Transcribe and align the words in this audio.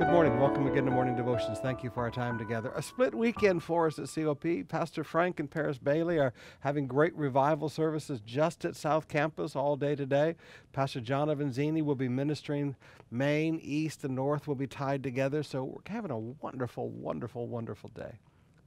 Good 0.00 0.08
morning. 0.08 0.40
Welcome 0.40 0.66
again 0.66 0.86
to 0.86 0.90
Morning 0.90 1.14
Devotions. 1.14 1.58
Thank 1.58 1.84
you 1.84 1.90
for 1.90 2.00
our 2.00 2.10
time 2.10 2.38
together. 2.38 2.72
A 2.74 2.80
split 2.80 3.14
weekend 3.14 3.62
for 3.62 3.86
us 3.86 3.98
at 3.98 4.08
COP. 4.08 4.66
Pastor 4.66 5.04
Frank 5.04 5.38
and 5.38 5.50
Paris 5.50 5.76
Bailey 5.76 6.18
are 6.18 6.32
having 6.60 6.86
great 6.86 7.14
revival 7.14 7.68
services 7.68 8.22
just 8.24 8.64
at 8.64 8.74
South 8.74 9.08
Campus 9.08 9.54
all 9.54 9.76
day 9.76 9.94
today. 9.94 10.36
Pastor 10.72 11.02
John 11.02 11.28
Avanzini 11.28 11.84
will 11.84 11.96
be 11.96 12.08
ministering. 12.08 12.76
Main, 13.10 13.60
East, 13.62 14.02
and 14.02 14.14
North 14.14 14.48
will 14.48 14.54
be 14.54 14.66
tied 14.66 15.02
together. 15.02 15.42
So 15.42 15.64
we're 15.64 15.82
having 15.84 16.10
a 16.10 16.18
wonderful, 16.18 16.88
wonderful, 16.88 17.46
wonderful 17.46 17.90
day. 17.90 18.20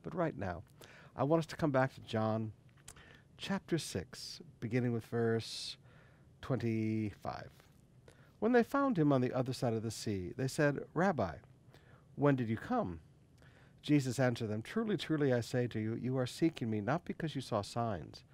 But 0.03 0.13
right 0.13 0.37
now, 0.37 0.61
I 1.15 1.23
want 1.23 1.39
us 1.39 1.47
to 1.47 1.55
come 1.55 1.71
back 1.71 1.95
to 1.95 2.01
John 2.01 2.51
chapter 3.39 3.79
6, 3.79 4.39
beginning 4.59 4.93
with 4.93 5.07
verse 5.07 5.77
25. 6.43 7.49
When 8.43 8.51
they 8.51 8.63
found 8.63 8.99
him 8.99 9.13
on 9.13 9.21
the 9.21 9.31
other 9.31 9.53
side 9.53 9.71
of 9.71 9.83
the 9.83 9.89
sea, 9.89 10.33
they 10.35 10.49
said, 10.49 10.83
Rabbi, 10.93 11.35
when 12.17 12.35
did 12.35 12.49
you 12.49 12.57
come? 12.57 12.99
Jesus 13.81 14.19
answered 14.19 14.49
them, 14.49 14.61
Truly, 14.61 14.97
truly, 14.97 15.31
I 15.31 15.39
say 15.39 15.65
to 15.67 15.79
you, 15.79 15.95
you 15.95 16.17
are 16.17 16.27
seeking 16.27 16.69
me 16.69 16.81
not 16.81 17.05
because 17.05 17.35
you 17.35 17.39
saw 17.39 17.61
signs, 17.61 18.25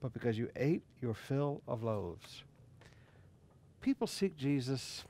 but 0.00 0.14
because 0.14 0.38
you 0.38 0.48
ate 0.56 0.84
your 1.02 1.12
fill 1.12 1.60
of 1.68 1.82
loaves. 1.82 2.44
People 3.82 4.06
seek 4.06 4.38
Jesus 4.38 5.04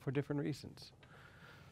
for 0.00 0.10
different 0.10 0.42
reasons. 0.42 0.90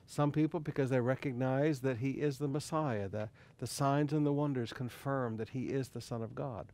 Some 0.06 0.30
people 0.30 0.60
because 0.60 0.90
they 0.90 1.00
recognize 1.00 1.80
that 1.80 1.96
he 1.96 2.10
is 2.10 2.38
the 2.38 2.46
Messiah, 2.46 3.08
the, 3.08 3.30
the 3.58 3.66
signs 3.66 4.12
and 4.12 4.24
the 4.24 4.32
wonders 4.32 4.72
confirm 4.72 5.38
that 5.38 5.48
he 5.48 5.64
is 5.64 5.88
the 5.88 6.00
Son 6.00 6.22
of 6.22 6.36
God. 6.36 6.68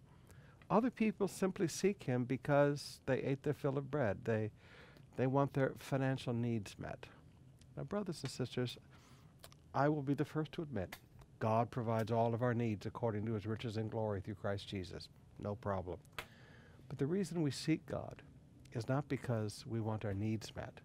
Other 0.71 0.91
people 0.91 1.29
simply 1.29 1.69
seek 1.69 2.03
him 2.03 2.25
because 2.25 3.01
they 3.07 3.23
ate 3.23 3.43
their 3.43 3.55
fill 3.55 3.79
of 3.79 3.91
bread. 3.91 4.19
They, 4.25 4.51
they 5.17 5.27
want 5.27 5.55
their 5.55 5.73
financial 5.79 6.35
needs 6.35 6.77
met. 6.79 7.07
Now, 7.77 7.85
brothers 7.85 8.23
and 8.23 8.31
sisters, 8.31 8.77
I 9.75 9.89
will 9.89 10.03
be 10.03 10.15
the 10.15 10.25
first 10.25 10.53
to 10.53 10.63
admit 10.63 10.97
God 11.39 11.71
provides 11.71 12.11
all 12.11 12.35
of 12.35 12.43
our 12.43 12.55
needs 12.55 12.85
according 12.85 13.25
to 13.27 13.35
his 13.35 13.47
riches 13.47 13.77
and 13.77 13.91
glory 13.91 14.21
through 14.21 14.35
Christ 14.35 14.69
Jesus. 14.69 15.09
No 15.39 15.55
problem. 15.55 15.99
But 16.89 16.99
the 16.99 17.07
reason 17.07 17.43
we 17.43 17.51
seek 17.51 17.87
God 17.87 18.23
is 18.73 18.89
not 18.89 19.09
because 19.09 19.65
we 19.67 19.81
want 19.81 20.05
our 20.05 20.15
needs 20.15 20.55
met. 20.57 20.81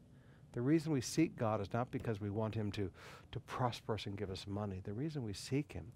The 0.53 0.61
reason 0.61 0.91
we 0.91 1.01
seek 1.01 1.35
God 1.35 1.59
is 1.59 1.73
not 1.73 1.89
because 1.91 2.21
we 2.21 2.29
want 2.29 2.53
him 2.53 2.71
to, 2.73 2.91
to 3.31 3.39
prosper 3.41 3.95
us 3.95 4.05
and 4.05 4.15
give 4.15 4.29
us 4.29 4.45
money. 4.47 4.81
The 4.83 4.93
reason 4.93 5.23
we 5.23 5.33
seek 5.33 5.73
him 5.73 5.91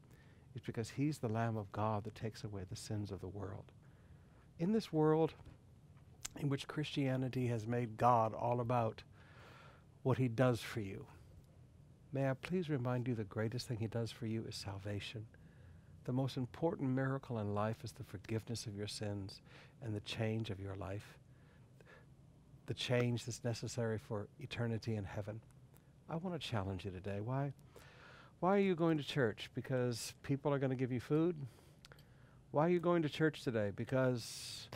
because 0.65 0.89
he's 0.89 1.17
the 1.17 1.27
Lamb 1.27 1.57
of 1.57 1.71
God 1.71 2.03
that 2.03 2.15
takes 2.15 2.43
away 2.43 2.63
the 2.69 2.75
sins 2.75 3.11
of 3.11 3.21
the 3.21 3.27
world. 3.27 3.65
In 4.59 4.71
this 4.73 4.91
world 4.91 5.33
in 6.39 6.49
which 6.49 6.67
Christianity 6.67 7.47
has 7.47 7.67
made 7.67 7.97
God 7.97 8.33
all 8.33 8.59
about 8.59 9.03
what 10.03 10.17
he 10.17 10.27
does 10.27 10.61
for 10.61 10.79
you, 10.79 11.05
may 12.13 12.29
I 12.29 12.33
please 12.33 12.69
remind 12.69 13.07
you 13.07 13.15
the 13.15 13.23
greatest 13.23 13.67
thing 13.67 13.77
he 13.77 13.87
does 13.87 14.11
for 14.11 14.25
you 14.25 14.45
is 14.47 14.55
salvation. 14.55 15.25
The 16.05 16.13
most 16.13 16.37
important 16.37 16.89
miracle 16.89 17.39
in 17.39 17.53
life 17.53 17.83
is 17.83 17.91
the 17.91 18.03
forgiveness 18.03 18.65
of 18.65 18.75
your 18.75 18.87
sins 18.87 19.41
and 19.83 19.93
the 19.93 19.99
change 20.01 20.49
of 20.49 20.59
your 20.59 20.75
life, 20.75 21.17
the 22.65 22.73
change 22.73 23.25
that's 23.25 23.43
necessary 23.43 23.97
for 23.97 24.27
eternity 24.39 24.95
in 24.95 25.03
heaven. 25.03 25.41
I 26.09 26.15
want 26.15 26.39
to 26.39 26.47
challenge 26.47 26.85
you 26.85 26.91
today. 26.91 27.19
Why? 27.19 27.51
Why 28.39 28.55
are 28.55 28.59
you 28.59 28.75
going 28.75 28.97
to 28.97 29.03
church? 29.03 29.49
Because 29.55 30.13
people 30.21 30.53
are 30.53 30.59
going 30.59 30.69
to 30.69 30.75
give 30.75 30.91
you 30.91 30.99
food? 30.99 31.35
Why 32.51 32.67
are 32.67 32.69
you 32.69 32.79
going 32.79 33.01
to 33.01 33.09
church 33.09 33.41
today? 33.41 33.71
Because 33.75 34.69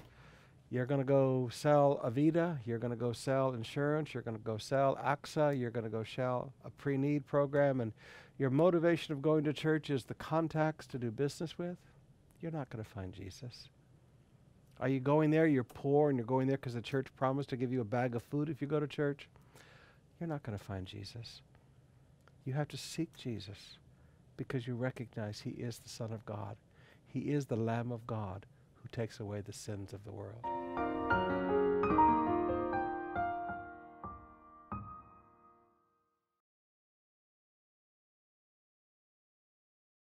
you're 0.71 0.87
going 0.87 0.99
to 0.99 1.05
go 1.05 1.47
sell 1.53 2.01
Avida, 2.03 2.57
you're 2.65 2.79
going 2.79 2.91
to 2.91 2.97
go 2.97 3.11
sell 3.11 3.53
insurance, 3.53 4.15
you're 4.15 4.23
going 4.23 4.37
to 4.37 4.43
go 4.43 4.57
sell 4.57 4.97
AXA, 5.05 5.59
you're 5.59 5.69
going 5.69 5.83
to 5.83 5.91
go 5.91 6.03
sell 6.03 6.53
a 6.65 6.71
pre 6.71 6.97
need 6.97 7.27
program, 7.27 7.81
and 7.81 7.93
your 8.39 8.49
motivation 8.49 9.13
of 9.13 9.21
going 9.21 9.43
to 9.43 9.53
church 9.53 9.91
is 9.91 10.05
the 10.05 10.15
contacts 10.15 10.87
to 10.87 10.97
do 10.97 11.11
business 11.11 11.59
with? 11.59 11.77
You're 12.39 12.51
not 12.51 12.71
going 12.71 12.83
to 12.83 12.89
find 12.89 13.13
Jesus. 13.13 13.69
Are 14.79 14.89
you 14.89 14.99
going 14.99 15.29
there? 15.29 15.45
You're 15.45 15.63
poor 15.63 16.09
and 16.09 16.17
you're 16.17 16.25
going 16.25 16.47
there 16.47 16.57
because 16.57 16.73
the 16.73 16.81
church 16.81 17.07
promised 17.15 17.49
to 17.49 17.57
give 17.57 17.71
you 17.71 17.81
a 17.81 17.85
bag 17.85 18.15
of 18.15 18.23
food 18.23 18.49
if 18.49 18.59
you 18.59 18.67
go 18.67 18.79
to 18.79 18.87
church? 18.87 19.29
You're 20.19 20.29
not 20.29 20.41
going 20.41 20.57
to 20.57 20.63
find 20.63 20.87
Jesus. 20.87 21.43
You 22.45 22.53
have 22.53 22.67
to 22.69 22.77
seek 22.77 23.15
Jesus 23.15 23.77
because 24.35 24.65
you 24.65 24.75
recognize 24.75 25.41
he 25.41 25.51
is 25.51 25.77
the 25.77 25.89
Son 25.89 26.11
of 26.11 26.25
God. 26.25 26.55
He 27.05 27.31
is 27.31 27.45
the 27.45 27.55
Lamb 27.55 27.91
of 27.91 28.07
God 28.07 28.45
who 28.81 28.89
takes 28.91 29.19
away 29.19 29.41
the 29.41 29.53
sins 29.53 29.93
of 29.93 30.03
the 30.03 30.11
world. 30.11 31.60